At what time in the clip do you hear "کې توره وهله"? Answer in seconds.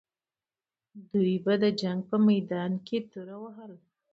2.85-3.77